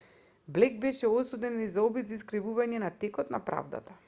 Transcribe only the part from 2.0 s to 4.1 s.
за искривување на текот на правдата